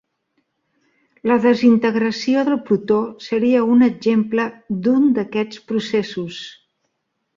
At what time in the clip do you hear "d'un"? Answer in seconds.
4.87-5.07